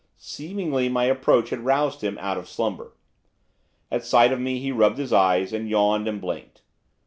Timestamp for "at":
3.91-4.03